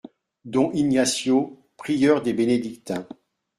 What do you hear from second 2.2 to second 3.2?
des bénédictins.